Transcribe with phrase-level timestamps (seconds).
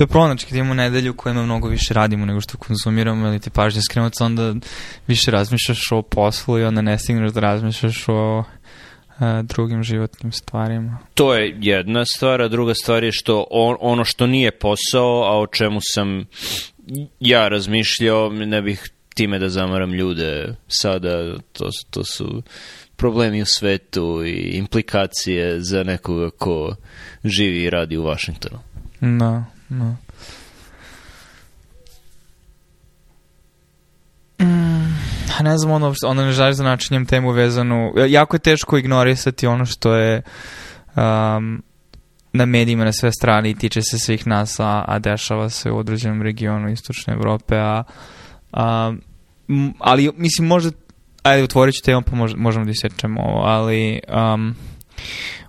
[0.00, 3.40] to je problem, znači kad imamo nedelju kojima mnogo više radimo nego što konzumiramo ili
[3.40, 4.54] ti pažnje skrenuti, onda
[5.06, 8.44] više razmišljaš o poslu i onda ne stigneš da razmišljaš o
[9.18, 10.98] a, drugim životnim stvarima.
[11.14, 15.40] To je jedna stvar, a druga stvar je što on, ono što nije posao, a
[15.40, 16.24] o čemu sam
[17.20, 22.42] ja razmišljao, ne bih time da zamaram ljude sada, to, to su
[22.96, 26.76] problemi u svetu i implikacije za nekoga ko
[27.24, 28.58] živi i radi u Vašingtonu.
[29.00, 29.94] Da, da.
[34.44, 34.94] Mm,
[35.42, 37.92] ne znam, ono, ono ne žališ za načinjem temu vezanu.
[38.08, 40.22] Jako je teško ignorisati ono što je
[40.96, 41.62] um,
[42.32, 45.78] na medijima na sve strane i tiče se svih nas, a, a dešava se u
[45.78, 47.82] određenom regionu Istočne Evrope, a,
[48.52, 48.92] a
[49.78, 50.70] ali mislim možda
[51.22, 54.54] ajde otvorit ću temu pa mož, možemo da isječemo ovo, ali um,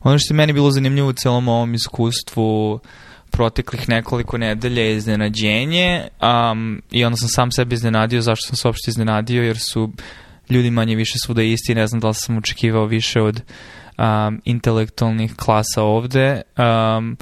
[0.04, 2.80] ono što je meni bilo zanimljivo u celom ovom iskustvu
[3.32, 8.68] proteklih nekoliko nedelja je iznenađenje um, i onda sam sam sebe iznenadio zašto sam se
[8.68, 9.92] uopšte iznenadio jer su
[10.50, 13.42] ljudi manje više svuda isti ne znam da li sam očekivao više od
[13.98, 17.18] um, intelektualnih klasa ovde um,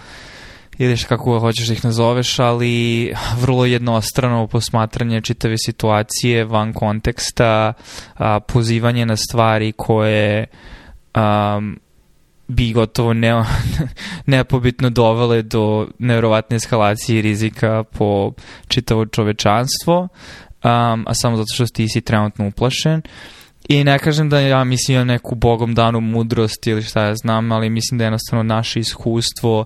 [0.79, 7.73] ili kako hoćeš da ih nazoveš, ali vrlo jednostrano posmatranje čitave situacije van konteksta,
[8.13, 10.45] a, pozivanje na stvari koje
[11.15, 11.79] um,
[12.49, 13.43] bi gotovo ne,
[14.25, 18.31] nepobitno dovele do nevrovatne eskalacije rizika po
[18.67, 20.09] čitavo čovečanstvo, um,
[21.07, 23.01] a samo zato što ti si trenutno uplašen.
[23.69, 27.51] I ne kažem da ja mislim imam neku bogom danu mudrost ili šta ja znam,
[27.51, 29.65] ali mislim da je jednostavno naše iskustvo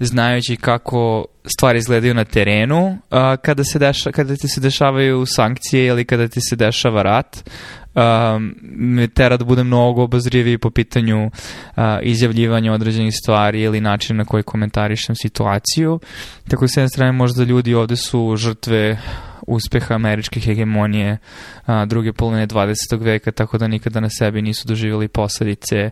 [0.00, 5.86] znajući kako stvari izgledaju na terenu a, kada, se deša, kada ti se dešavaju sankcije
[5.86, 7.50] ili kada ti se dešava rat
[7.94, 14.16] um, me tera da budem mnogo obazriviji po pitanju uh, izjavljivanja određenih stvari ili načina
[14.16, 16.00] na koji komentarišem situaciju.
[16.48, 18.98] Tako s jedne strane možda ljudi ovde su žrtve
[19.46, 21.18] uspeha američke hegemonije
[21.66, 22.74] a, druge polovine 20.
[23.00, 25.90] veka, tako da nikada na sebi nisu doživjeli posledice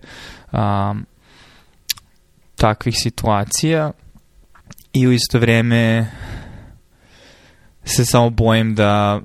[0.53, 0.95] a,
[2.57, 3.91] takvih situacija
[4.93, 6.11] i u isto vreme
[7.85, 9.21] se samo bojim da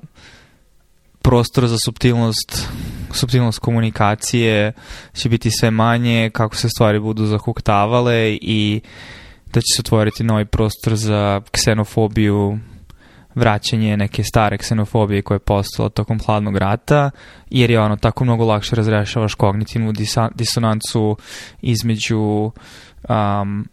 [1.26, 2.68] prostor za subtilnost
[3.12, 4.72] subtilnost komunikacije
[5.12, 8.80] će biti sve manje kako se stvari budu zahuktavale i
[9.46, 12.58] da će se otvoriti novi prostor za ksenofobiju
[13.34, 17.10] vraćanje neke stare ksenofobije koja je postala tokom hladnog rata,
[17.50, 19.92] jer je ono tako mnogo lakše razrešavaš kognitivnu
[20.34, 21.16] disonancu
[21.62, 22.52] između
[23.08, 23.68] um,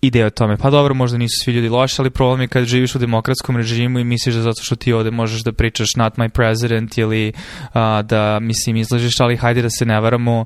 [0.00, 0.56] ideja o tome.
[0.56, 3.98] Pa dobro, možda nisu svi ljudi loši, ali problem je kad živiš u demokratskom režimu
[3.98, 7.72] i misliš da zato što ti ovde možeš da pričaš not my president ili uh,
[8.04, 10.44] da, mislim, izlažiš, ali hajde da se ne varamo.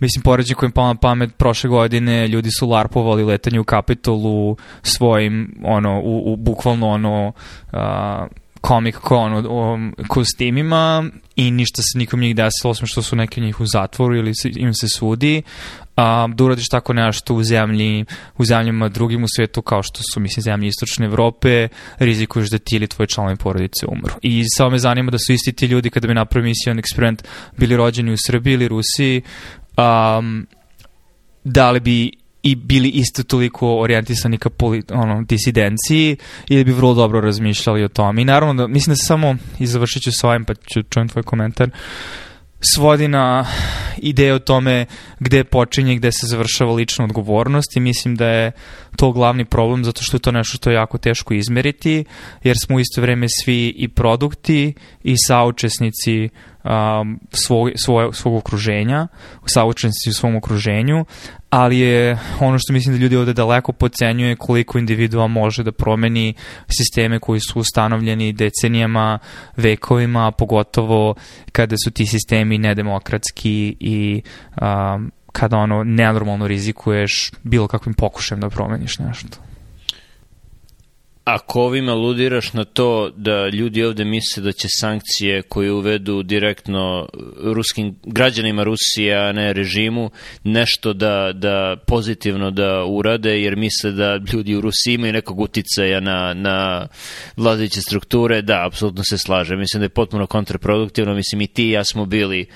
[0.00, 6.00] Mislim, poređe kojim pa pamet prošle godine ljudi su larpovali letanje u Kapitolu svojim, ono,
[6.00, 7.32] u, u bukvalno ono,
[7.72, 7.78] uh,
[8.66, 9.40] Comic Con u,
[9.98, 11.04] u kostimima
[11.36, 14.74] i ništa se nikom njih desilo, osim što su neki njih u zatvoru ili im
[14.74, 15.42] se sudi,
[15.96, 18.04] a, da uradiš tako nešto u zemlji,
[18.38, 22.76] u zemljama drugim u svetu kao što su, mislim, zemlje Istočne Evrope, rizikuješ da ti
[22.76, 24.14] ili tvoji članovi porodice umru.
[24.22, 27.22] I samo me zanima da su isti ti ljudi kada bi napravio misijon eksperiment
[27.56, 29.22] bili rođeni u Srbiji ili Rusiji,
[29.76, 30.46] um,
[31.44, 32.12] da li bi
[32.42, 34.50] i bili isto toliko orijentisani ka
[34.92, 36.16] ono, disidenciji
[36.48, 38.22] ili bi vrlo dobro razmišljali o tome.
[38.22, 41.08] I naravno, da, mislim da se samo, i završit ću s ovim, pa ću čujem
[41.08, 41.70] tvoj komentar,
[42.60, 43.46] svodi na
[43.96, 44.86] ideje o tome
[45.20, 48.52] gde počinje i gde se završava lična odgovornost i mislim da je
[48.96, 52.04] to glavni problem zato što je to nešto što je jako teško izmeriti
[52.42, 54.74] jer smo u isto vreme svi i produkti
[55.04, 56.28] i saučesnici
[56.68, 59.06] um, svog, svoj, svog okruženja,
[59.46, 61.04] saučesnici u svom okruženju,
[61.50, 66.34] ali je ono što mislim da ljudi ovde daleko pocenjuje koliko individua može da promeni
[66.78, 69.18] sisteme koji su ustanovljeni decenijama,
[69.56, 71.14] vekovima, pogotovo
[71.52, 74.22] kada su ti sistemi nedemokratski i
[74.60, 79.47] um, kada ono nenormalno rizikuješ bilo kakvim pokušajem da promeniš nešto.
[81.28, 87.08] Ako ovim aludiraš na to da ljudi ovde misle da će sankcije koje uvedu direktno
[87.42, 90.10] ruskim građanima Rusije, a ne režimu,
[90.44, 96.00] nešto da, da pozitivno da urade, jer misle da ljudi u Rusiji imaju nekog uticaja
[96.00, 96.88] na, na
[97.36, 99.56] vladajuće strukture, da, apsolutno se slaže.
[99.56, 102.46] Mislim da je potpuno kontraproduktivno, mislim i ti i ja smo bili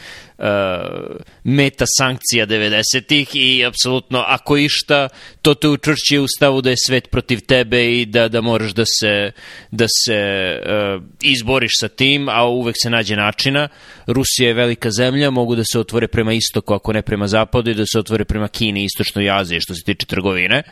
[1.45, 5.09] meta sankcija 90-ih i apsolutno ako išta,
[5.43, 8.85] to te učvršće u stavu da je svet protiv tebe i da, da moraš da
[8.85, 9.33] se,
[9.71, 10.21] da se
[10.59, 13.69] uh, izboriš sa tim, a uvek se nađe načina.
[14.07, 17.75] Rusija je velika zemlja, mogu da se otvore prema istoku, ako ne prema zapadu, i
[17.75, 20.63] da se otvore prema Kini, istočnoj Aziji, što se tiče trgovine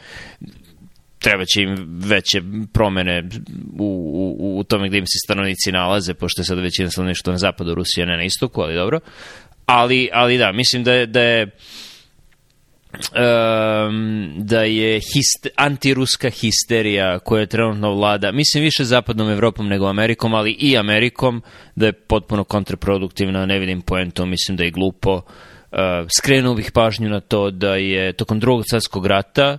[1.21, 3.29] treba će im veće promene
[3.79, 7.39] u, u, u tome gde im se stanovnici nalaze, pošto je sada većina stanovništva na
[7.39, 9.01] zapadu Rusije, ne na istoku, ali dobro.
[9.73, 11.51] Ali, ali da, mislim da je, da je
[12.93, 19.87] um, da je hist, antiruska histerija koja je trenutno vlada, mislim više zapadnom Evropom nego
[19.87, 21.43] Amerikom, ali i Amerikom,
[21.75, 25.13] da je potpuno kontraproduktivna, ne vidim poentu, mislim da je glupo.
[25.13, 25.79] Uh,
[26.19, 29.59] skrenuo bih pažnju na to da je tokom drugog svjetskog rata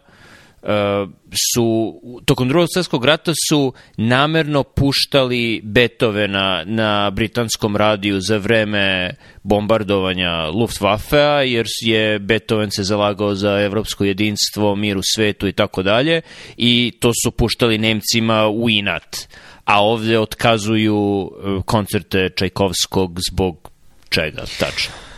[1.54, 10.32] su, tokom drugog svjetskog rata su namerno puštali Beethovena na britanskom radiju za vreme bombardovanja
[10.32, 16.22] Luftwaffe-a, jer je Beethoven se zalagao za evropsko jedinstvo, mir u svetu i tako dalje,
[16.58, 19.28] i to su puštali Nemcima u inat.
[19.66, 23.72] A ovde otkazuju uh, koncerte Čajkovskog zbog
[24.10, 25.11] čega, tačno.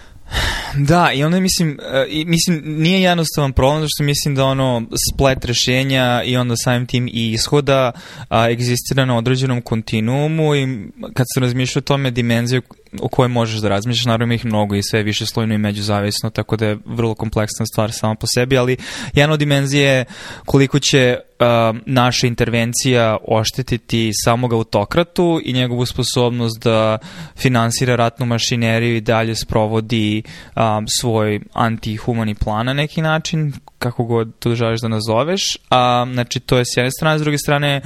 [0.78, 4.84] Da, i onda mislim, uh, i, mislim, nije jednostavan problem, zato što mislim da ono
[5.14, 7.92] splet rešenja i onda samim tim i ishoda
[8.30, 12.62] a, egzistira na određenom kontinuumu i kad se razmišlja o tome dimenzije
[13.02, 16.56] o kojoj možeš da razmišljaš, naravno ih mnogo i sve više slojno i međuzavisno, tako
[16.56, 18.78] da je vrlo kompleksna stvar sama po sebi, ali
[19.14, 20.06] jedna od dimenzije je
[20.46, 26.98] koliko će uh, naša intervencija oštetiti samog autokratu i njegovu sposobnost da
[27.36, 30.24] finansira ratnu mašineriju i dalje sprovodi
[30.56, 35.58] um, svoj antihumani plan na neki način, kako god to želiš da nazoveš.
[35.70, 37.82] A, znači, to je s jedne strane, s druge strane,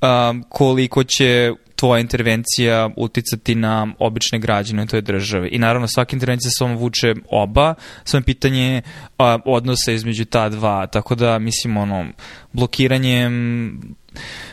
[0.00, 5.48] um, koliko će tvoja intervencija uticati na obične građane toj državi.
[5.48, 7.74] I naravno svaka intervencija samo vuče oba,
[8.04, 8.82] samo pitanje
[9.18, 12.06] a, odnosa između ta dva, tako da mislim ono,
[12.52, 13.80] blokiranjem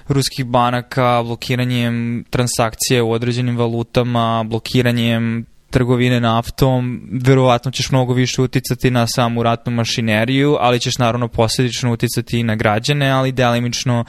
[0.08, 8.92] ruskih banaka, blokiranjem transakcije u određenim valutama, blokiranjem trgovine naftom, verovatno ćeš mnogo više uticati
[8.92, 14.06] na samu ratnu mašineriju, ali ćeš naravno posljedično uticati i na građane, ali delimično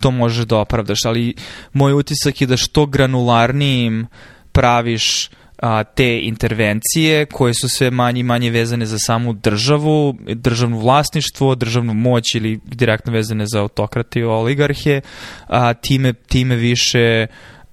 [0.00, 1.04] to možeš da opravdaš.
[1.04, 1.34] Ali
[1.72, 4.06] moj utisak je da što granularnijim
[4.52, 10.78] praviš a, te intervencije koje su sve manje i manje vezane za samu državu, državno
[10.78, 15.00] vlasništvo, državnu moć ili direktno vezane za autokrate i oligarhe,
[15.46, 17.26] a, time, time više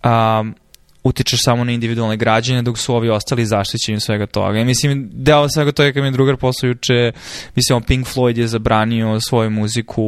[0.04, 0.44] a,
[1.04, 4.60] utičeš samo na individualne građane dok su ovi ostali zaštićeni svega toga.
[4.60, 7.12] I mislim, deo svega toga kad mi je drugar posao juče,
[7.56, 10.04] mislim, Pink Floyd je zabranio svoju muziku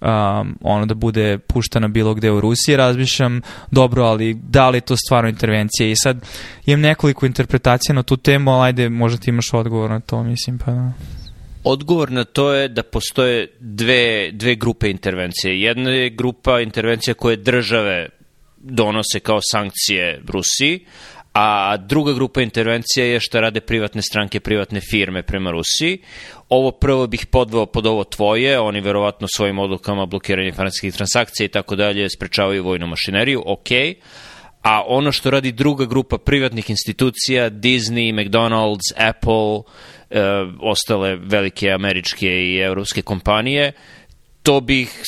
[0.00, 3.40] um, ono da bude puštana bilo gde u Rusiji, razmišljam,
[3.70, 5.88] dobro, ali da li je to stvarno intervencija?
[5.88, 6.24] I sad
[6.66, 10.58] imam nekoliko interpretacija na tu temu, ali ajde, možda ti imaš odgovor na to, mislim,
[10.58, 10.92] pa da.
[11.64, 15.60] Odgovor na to je da postoje dve, dve grupe intervencije.
[15.60, 18.08] Jedna je grupa intervencija koje države
[18.62, 20.86] donose kao sankcije Rusiji,
[21.32, 25.98] a druga grupa intervencija je što rade privatne stranke, privatne firme prema Rusiji.
[26.48, 31.48] Ovo prvo bih podveo pod ovo tvoje, oni verovatno svojim odlukama blokiranje financijskih transakcija i
[31.48, 33.68] tako dalje sprečavaju vojnu mašineriju, ok,
[34.62, 39.72] a ono što radi druga grupa privatnih institucija, Disney, McDonald's, Apple,
[40.10, 40.22] e,
[40.60, 43.72] ostale velike američke i evropske kompanije,
[44.42, 45.02] to bih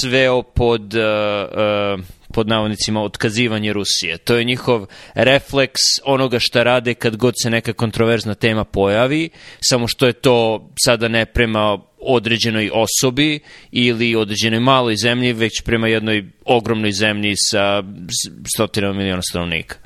[0.00, 0.94] sveo pod...
[0.94, 2.04] Uh, uh,
[2.34, 4.18] pod navodnicima otkazivanje Rusije.
[4.18, 9.88] To je njihov refleks onoga šta rade kad god se neka kontroverzna tema pojavi, samo
[9.88, 13.40] što je to sada ne prema određenoj osobi
[13.70, 17.82] ili određenoj maloj zemlji, već prema jednoj ogromnoj zemlji sa
[18.56, 19.83] stotinama miliona stanovnika.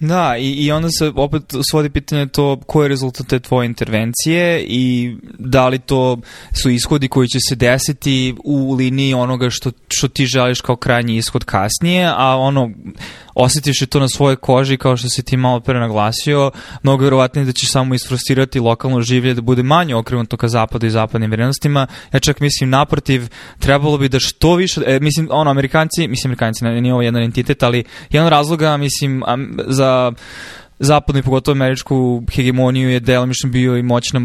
[0.00, 4.64] Da, i, i onda se opet svodi pitanje to koji je rezultat te tvoje intervencije
[4.68, 6.18] i da li to
[6.62, 11.16] su ishodi koji će se desiti u liniji onoga što, što ti želiš kao krajnji
[11.16, 12.70] ishod kasnije, a ono
[13.34, 16.50] osjetiš je to na svojoj koži kao što si ti malo pre naglasio,
[16.82, 20.90] mnogo verovatnije da ćeš samo isfrustirati lokalno življe da bude manje okrenuto ka zapadu i
[20.90, 21.86] zapadnim vrednostima.
[22.12, 26.64] Ja čak mislim naprotiv, trebalo bi da što više, e, mislim, ono, Amerikanci, mislim, Amerikanci,
[26.64, 29.22] nije ovo jedan entitet, ali jedan razloga, mislim,
[29.66, 30.12] za
[30.78, 34.20] zapadnu i pogotovo američku hegemoniju je delimično bio i moćna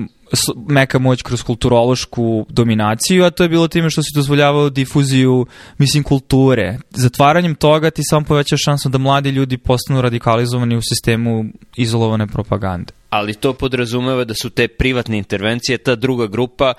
[0.67, 5.45] meka moć kroz kulturološku dominaciju, a to je bilo time što si dozvoljavao difuziju,
[5.77, 6.77] mislim, kulture.
[6.89, 11.45] Zatvaranjem toga ti samo povećaš šansu da mladi ljudi postanu radikalizovani u sistemu
[11.75, 12.93] izolovane propagande.
[13.09, 16.73] Ali to podrazumeva da su te privatne intervencije, ta druga grupa,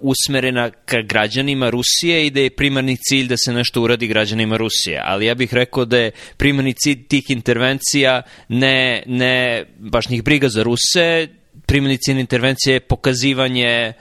[0.00, 5.02] usmerena ka građanima Rusije i da je primarni cilj da se nešto uradi građanima Rusije.
[5.04, 10.48] Ali ja bih rekao da je primarni cilj tih intervencija ne, ne baš njih briga
[10.48, 11.28] za Ruse,
[11.66, 13.92] primjeni intervencije je pokazivanje e,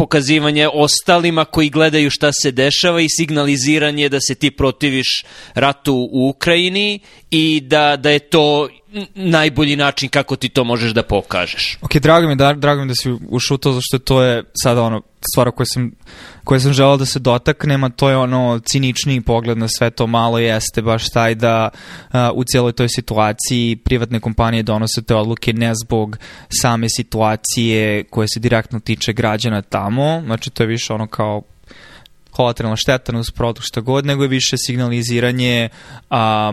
[0.00, 6.28] pokazivanje ostalima koji gledaju šta se dešava i signaliziranje da se ti protiviš ratu u
[6.28, 8.68] Ukrajini i da, da je to
[9.14, 11.78] najbolji način kako ti to možeš da pokažeš.
[11.82, 15.02] Ok, drago mi, da, drago mi da si ušutao, zašto to je sada ono
[15.32, 15.90] stvar o kojoj sam
[16.50, 20.06] koje sam želao da se dotaknem, a to je ono ciničniji pogled na sve to
[20.06, 21.68] malo jeste baš taj da
[22.10, 26.18] a, u cijeloj toj situaciji privatne kompanije donose te odluke ne zbog
[26.62, 31.42] same situacije koje se direktno tiče građana tamo, znači to je više ono kao
[32.30, 35.68] kolateralna šteta uz produkt šta god, nego je više signaliziranje
[36.10, 36.52] a,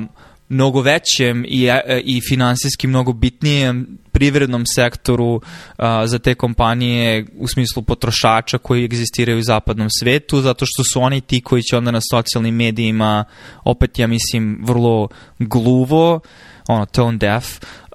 [0.50, 5.42] mnogo većem i, e, i finansijski mnogo bitnijem privrednom sektoru
[5.78, 11.02] a, za te kompanije u smislu potrošača koji egzistiraju u zapadnom svetu, zato što su
[11.02, 13.26] oni ti koji će onda na socijalnim medijima,
[13.64, 15.08] opet ja mislim vrlo
[15.40, 16.20] gluvo,
[16.68, 17.48] ono, tone deaf,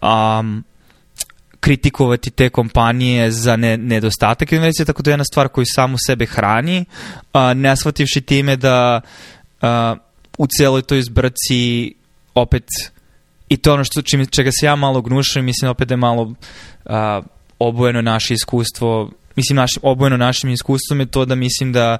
[0.02, 0.64] um,
[1.61, 6.26] kritikovati te kompanije za ne, nedostatak investicija, tako da je jedna stvar koju samu sebe
[6.26, 6.85] hrani,
[7.32, 9.00] a, ne shvativši time da
[9.61, 9.97] a,
[10.38, 11.94] u celoj toj zbrci
[12.35, 12.65] opet
[13.49, 16.35] i to ono što, čim, čega se ja malo gnušam, mislim opet da je malo
[16.85, 17.23] a,
[17.59, 21.99] obojeno naše iskustvo, mislim naš, obojeno našim iskustvom je to da mislim da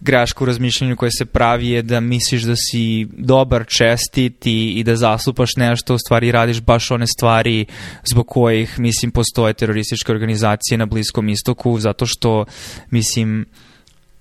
[0.00, 4.84] greška u razmišljanju koje se pravi je da misliš da si dobar, čestit i, i
[4.84, 7.66] da zastupaš nešto, u stvari radiš baš one stvari
[8.04, 12.44] zbog kojih, mislim, postoje terorističke organizacije na Bliskom istoku, zato što,
[12.90, 13.46] mislim,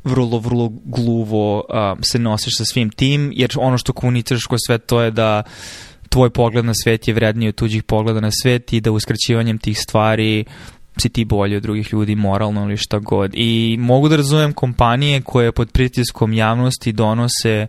[0.04, 4.78] vrlo, vrlo gluvo uh, se nosiš sa svim tim, jer ono što komuniciraš kroz sve
[4.78, 5.44] to je da
[6.10, 9.80] tvoj pogled na svet je vredniji od tuđih pogleda na svet i da uskraćivanjem tih
[9.80, 10.46] stvari
[11.02, 13.32] si ti bolji od drugih ljudi moralno ili šta god.
[13.34, 17.68] I mogu da razumem kompanije koje pod pritiskom javnosti donose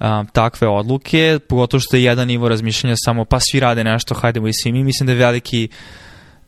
[0.00, 4.48] um, takve odluke, pogotovo što je jedan nivo razmišljanja samo pa svi rade nešto, hajdemo
[4.48, 4.84] i svi mi.
[4.84, 5.68] Mislim da je veliki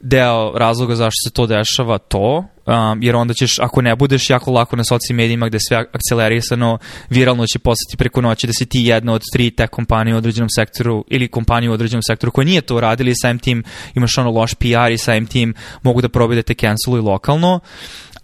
[0.01, 4.53] deo razloga zašto se to dešava to, um, jer onda ćeš, ako ne budeš jako
[4.53, 6.79] lako na socijalnim medijima gde sve akcelerisano,
[7.11, 10.49] viralno će postati preko noći da si ti jedna od tri te kompanije u određenom
[10.51, 14.31] sektoru ili kompanije u određenom sektoru koja nije to radili i samim tim imaš ono
[14.31, 17.61] loš PR i samim tim mogu da probaju da te canceluju lokalno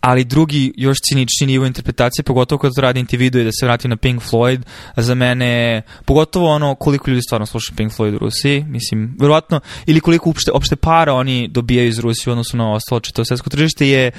[0.01, 3.89] ali drugi još cinični nivo interpretacije, pogotovo kad to radi individu i da se vrati
[3.89, 4.61] na Pink Floyd,
[4.97, 10.01] za mene, pogotovo ono koliko ljudi stvarno sluša Pink Floyd u Rusiji, mislim, verovatno, ili
[10.01, 14.11] koliko uopšte, opšte para oni dobijaju iz Rusije odnosno na ostalo čito svetsko tržište je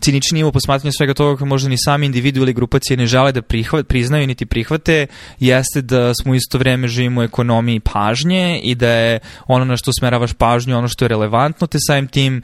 [0.00, 3.42] cinični nivo posmatranja svega toga koje možda ni sami individu ili grupacije ne žele da
[3.42, 5.06] prihvat, priznaju niti prihvate,
[5.38, 9.92] jeste da smo isto vreme živimo u ekonomiji pažnje i da je ono na što
[9.92, 12.42] smeravaš pažnju ono što je relevantno, te samim tim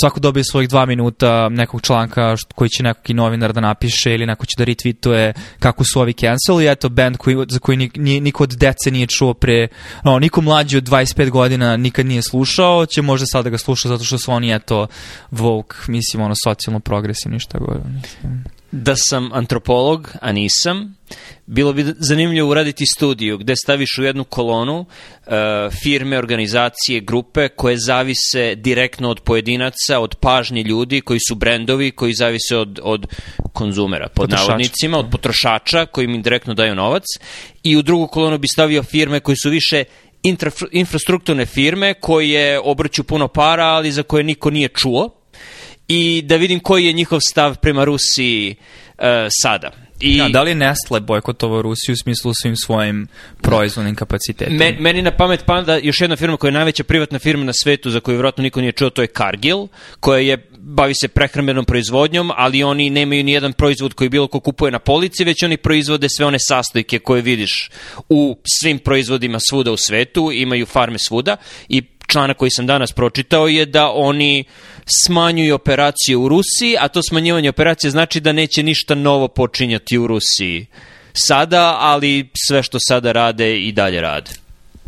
[0.00, 4.46] svako dobije svojih dva minuta nekog članka koji će neki novinar da napiše ili neko
[4.46, 8.42] će da retweetuje kako su ovi cancel i eto band koji, za koji ni, niko
[8.42, 9.68] od dece nije čuo pre,
[10.04, 13.88] no, niko mlađi od 25 godina nikad nije slušao, će možda sad da ga sluša
[13.88, 14.86] zato što su oni eto
[15.32, 17.80] woke, mislim ono socijalno progresivni šta gore.
[18.02, 18.44] Mislim.
[18.72, 20.96] Da sam antropolog, a nisam,
[21.46, 25.32] bilo bi zanimljivo uraditi studiju gde staviš u jednu kolonu uh,
[25.82, 32.14] firme, organizacije, grupe koje zavise direktno od pojedinaca, od pažnje ljudi koji su brendovi, koji
[32.14, 33.06] zavise od, od
[33.52, 34.48] konzumera, pod Potrošača.
[34.48, 37.04] navodnicima, od potrošača koji im direktno daju novac
[37.62, 39.84] i u drugu kolonu bi stavio firme koji su više
[40.22, 45.15] infra, infrastrukturne firme koje obrću puno para, ali za koje niko nije čuo
[45.88, 48.54] i da vidim koji je njihov stav prema Rusiji
[48.98, 49.04] uh,
[49.42, 49.70] sada.
[50.00, 53.08] I, ja, da li je Nestle bojkotovao Rusiju u smislu svim svojim
[53.42, 54.58] proizvodnim kapacitetima?
[54.58, 57.90] Me, meni na pamet pada još jedna firma koja je najveća privatna firma na svetu
[57.90, 59.68] za koju vjerojatno niko nije čuo, to je Cargill,
[60.00, 64.40] koja je bavi se prehrambenom proizvodnjom, ali oni nemaju ni jedan proizvod koji bilo ko
[64.40, 67.70] kupuje na polici, već oni proizvode sve one sastojke koje vidiš
[68.08, 71.36] u svim proizvodima svuda u svetu, imaju farme svuda
[71.68, 74.44] i članak koji sam danas pročitao je da oni
[75.04, 80.06] smanjuju operacije u Rusiji, a to smanjivanje operacije znači da neće ništa novo počinjati u
[80.06, 80.66] Rusiji
[81.12, 84.30] sada, ali sve što sada rade i dalje rade.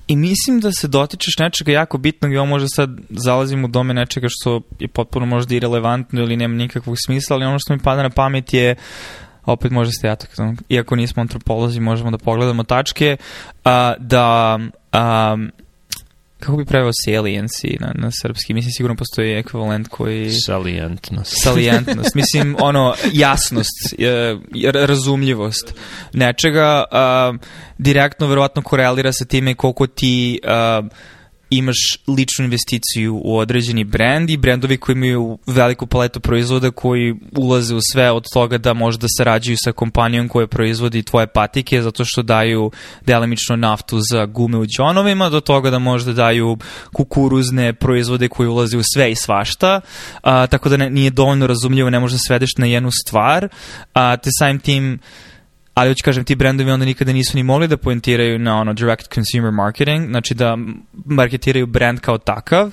[0.08, 3.94] I mislim da se dotičeš nečega jako bitnog i ovo možda sad zalazim u dome
[3.94, 8.02] nečega što je potpuno možda irelevantno ili nema nikakvog smisla, ali ono što mi pada
[8.02, 8.74] na pamet je
[9.46, 13.16] opet možda ste ja tako, iako nismo antropolozi, možemo da pogledamo tačke,
[13.64, 14.58] uh, da
[16.38, 18.54] kako bi preveo saliency na, na srpski?
[18.54, 20.30] Mislim, sigurno postoji ekvivalent koji...
[20.30, 21.42] Salientnost.
[21.42, 22.14] Salientnost.
[22.14, 23.94] Mislim, ono, jasnost,
[24.74, 25.74] razumljivost
[26.12, 26.84] nečega.
[26.92, 27.40] Uh,
[27.78, 30.40] direktno, verovatno, korelira sa time koliko ti...
[30.80, 30.88] Uh,
[31.50, 31.76] imaš
[32.08, 37.80] ličnu investiciju u određeni brend i brendovi koji imaju veliku paletu proizvoda koji ulaze u
[37.92, 42.70] sve od toga da možda sarađuju sa kompanijom koja proizvodi tvoje patike zato što daju
[43.06, 46.56] delimično naftu za gume u džonovima do toga da možda daju
[46.92, 49.80] kukuruzne proizvode koji ulaze u sve i svašta.
[50.22, 53.48] A, tako da ne, nije dovoljno razumljivo ne možda svedeš na jednu stvar.
[53.92, 54.98] A, te samim tim
[55.78, 59.14] ali hoću kažem, ti brendovi onda nikada nisu ni mogli da poentiraju na ono direct
[59.14, 60.56] consumer marketing, znači da
[61.06, 62.72] marketiraju brand kao takav, uh,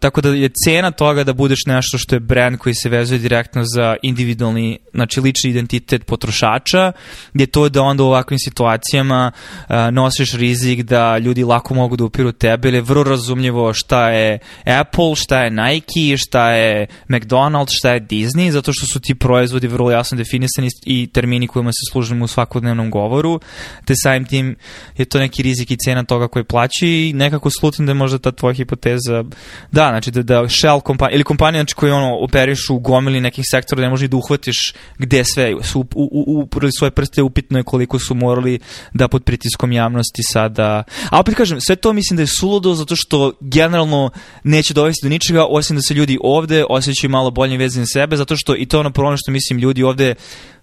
[0.00, 3.62] tako da je cena toga da budeš nešto što je brand koji se vezuje direktno
[3.64, 6.92] za individualni, znači lični identitet potrošača,
[7.34, 12.04] je to da onda u ovakvim situacijama uh, nosiš rizik da ljudi lako mogu da
[12.04, 17.78] upiru tebe, ili je vrlo razumljivo šta je Apple, šta je Nike, šta je McDonald's,
[17.78, 21.91] šta je Disney, zato što su ti proizvodi vrlo jasno definisani i termini kojima se
[21.92, 23.40] služimo u svakodnevnom govoru,
[23.84, 24.56] te samim tim
[24.96, 28.18] je to neki rizik i cena toga koje plaći i nekako slutim da je možda
[28.18, 29.24] ta tvoja hipoteza,
[29.72, 33.44] da, znači da, da Shell kompanija, ili kompanija znači, koji ono operišu u gomili nekih
[33.50, 37.64] sektora, ne može da uhvatiš gde sve su u, u, u, svoje prste upitno je
[37.64, 38.58] koliko su morali
[38.94, 42.96] da pod pritiskom javnosti sada, a opet kažem, sve to mislim da je suludo zato
[42.96, 44.10] što generalno
[44.44, 48.36] neće dovesti do ničega, osim da se ljudi ovde osjećaju malo bolje vezani sebe, zato
[48.36, 50.14] što i to ono problem što mislim ljudi ovde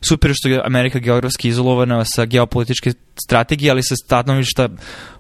[0.02, 2.92] super što je Amerika geografski izolovana sa geopolitičke
[3.26, 4.70] strategije, ali sa stanovišta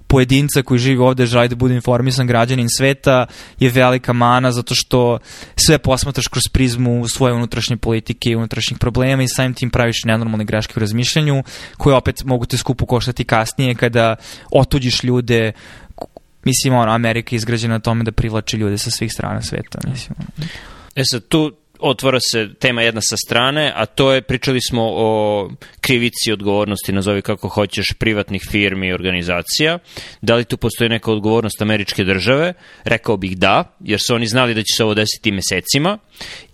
[0.08, 3.26] pojedinca koji živi ovde želi da bude informisan građanin sveta
[3.60, 5.20] je velika mana zato što
[5.56, 10.46] sve posmatraš kroz prizmu svoje unutrašnje politike i unutrašnjih problema i samim tim praviš nenormalne
[10.46, 11.44] greške u razmišljanju
[11.78, 14.16] koje opet mogu te skupo koštati kasnije kada
[14.52, 15.52] otuđiš ljude
[16.44, 20.16] mislim, ono, Amerika je izgrađena na tome da privlači ljude sa svih strana sveta, mislim.
[20.96, 25.50] E sad, tu otvara se tema jedna sa strane, a to je, pričali smo o
[25.82, 29.80] krivici odgovornosti, nazovi kako hoćeš, privatnih firmi i organizacija.
[30.22, 32.54] Da li tu postoji neka odgovornost američke države?
[32.84, 35.98] Rekao bih da, jer su oni znali da će se ovo desiti mesecima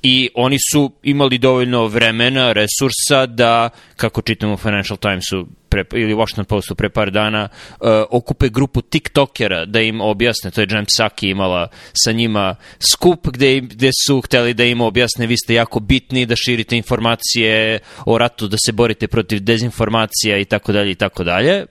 [0.04, 5.48] i oni su imali dovoljno vremena, resursa da, kako čitamo u Financial Timesu,
[5.84, 10.62] pre, ili Washington Postu pre par dana, uh, okupe grupu TikTokera da im objasne, to
[10.62, 15.38] je Jem Psaki imala sa njima skup gde, gde su hteli da im objasne vi
[15.38, 20.72] ste jako bitni da širite informacije o ratu, da se borite protiv dezinformacija i tako
[20.72, 21.66] dalje i tako dalje.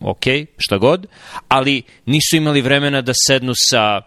[0.00, 0.24] Ok,
[0.58, 1.06] šta god,
[1.48, 4.00] ali nisu imali vremena da sednu sa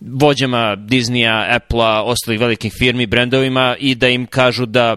[0.00, 4.96] vođama Disneya, Apple-a, ostalih velikih firmi, brendovima i da im kažu da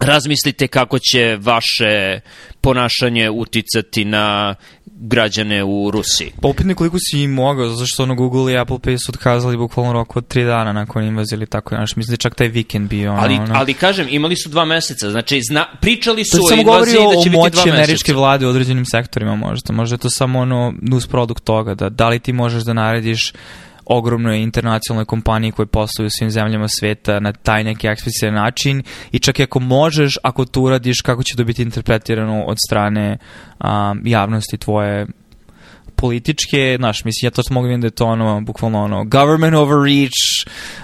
[0.00, 2.20] razmislite kako će vaše
[2.60, 4.54] ponašanje uticati na
[5.00, 6.32] građane u Rusiji.
[6.42, 9.92] Pa upitne koliko si mogao, zato što ono Google i Apple Pay su otkazali bukvalno
[9.92, 13.12] roku od tri dana nakon invazije ili tako, znaš, mislim da čak taj vikend bio.
[13.12, 13.54] Ono, ali, ono.
[13.54, 17.36] ali kažem, imali su dva meseca, znači zna, pričali su o invaziji da će biti
[17.36, 17.54] dva meseca.
[17.54, 20.38] To samo govori o moći američke vlade u određenim sektorima možda, možda je to samo
[20.40, 23.32] ono nus produkt toga, da, da li ti možeš da narediš
[23.90, 29.18] ogromnoj internacionalnoj kompaniji koje posluju u svim zemljama sveta na taj neki eksplicitni način i
[29.18, 33.18] čak i ako možeš, ako to uradiš, kako će to biti interpretirano od strane
[33.64, 35.06] um, javnosti tvoje
[36.00, 40.20] političke, znaš, mislim, ja to mogu vidjeti da je to ono, bukvalno ono, government overreach,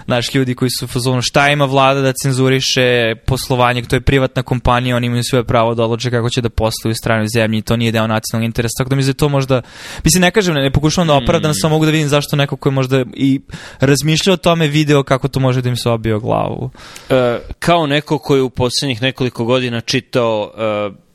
[0.04, 4.42] znaš, ljudi koji su u fazonu, šta ima vlada da cenzuriše poslovanje, to je privatna
[4.42, 7.76] kompanija, oni imaju svoje pravo da odloče kako će da posluju u stranoj zemlji to
[7.76, 9.62] nije deo nacionalnog interesa, tako da mi se to možda,
[10.04, 11.54] mislim, ne kažem, ne, ne pokušavam da opravdam, mm.
[11.54, 13.40] samo mogu da vidim zašto neko koji možda i
[13.80, 16.64] razmišlja o tome video kako to može da im se obio glavu.
[16.64, 17.16] Uh,
[17.58, 20.52] kao neko koji u poslednjih nekoliko godina čitao
[20.88, 21.05] uh,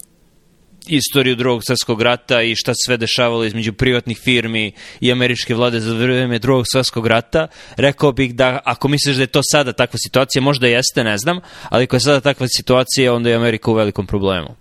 [0.87, 5.93] istoriju drugog svjetskog rata i šta sve dešavalo između privatnih firmi i američke vlade za
[5.93, 10.41] vreme drugog svjetskog rata, rekao bih da ako misliš da je to sada takva situacija,
[10.41, 11.39] možda jeste, ne znam,
[11.69, 14.60] ali ako je sada takva situacija, onda je Amerika u velikom problemu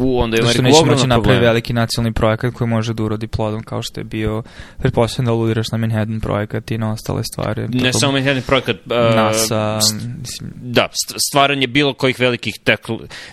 [0.00, 3.62] u onda je Zašto neće moći napravi veliki nacionalni projekat koji može da urodi plodom
[3.62, 4.42] kao što je bio,
[4.78, 7.68] pretpostavljam da aludiraš na Manhattan projekat i na ostale stvari.
[7.68, 8.76] Ne samo Manhattan projekat.
[8.76, 9.78] Uh, NASA.
[10.20, 10.52] Mislim.
[10.54, 10.88] Da,
[11.30, 12.54] stvaranje bilo kojih velikih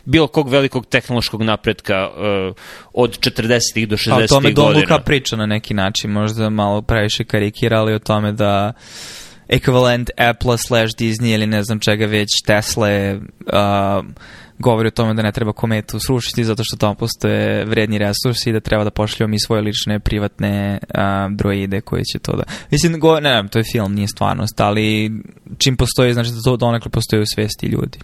[0.06, 2.56] bilo kog velikog tehnološkog napretka uh,
[2.93, 4.21] od 40-ih do 60-ih godina.
[4.21, 8.32] A o tome Don Luka priča na neki način, možda malo previše karikirali o tome
[8.32, 8.73] da
[9.47, 14.06] ekvivalent Apple slash Disney ili ne znam čega već Tesla uh,
[14.60, 18.54] govori o tome da ne treba kometu srušiti zato što tamo postoje vredni resursi i
[18.54, 22.44] da treba da pošljamo mi svoje lične privatne a, droide koji će to da...
[22.72, 25.12] Mislim, go, ne, ne, to je film, nije stvarnost, ali
[25.58, 28.00] čim postoji, znači da to donekle postoji u svesti ljudi.